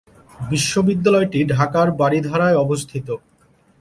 [0.39, 3.07] বিশ্ববিদ্যালয়টি ঢাকার বারিধারায় অবস্থিত।